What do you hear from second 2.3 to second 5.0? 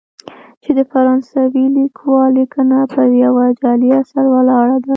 لیکنه پر یوه جعلي اثر ولاړه ده.